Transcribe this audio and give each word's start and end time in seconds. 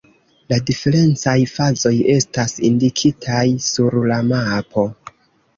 La 0.51 0.57
diferencaj 0.69 1.35
fazoj 1.51 1.93
estas 2.15 2.57
indikitaj 2.71 3.45
sur 3.69 4.01
la 4.15 4.19
mapo. 4.33 4.91